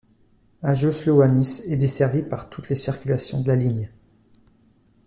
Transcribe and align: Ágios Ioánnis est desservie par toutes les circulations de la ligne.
Ágios 0.63 1.05
Ioánnis 1.05 1.61
est 1.69 1.77
desservie 1.77 2.23
par 2.23 2.49
toutes 2.49 2.69
les 2.69 2.75
circulations 2.75 3.41
de 3.41 3.47
la 3.49 3.55
ligne. 3.55 3.91